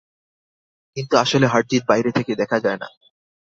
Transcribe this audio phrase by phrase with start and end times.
[0.97, 2.87] কিন্তু আসল হারজিত বাইরে থেকে দেখা যায় না।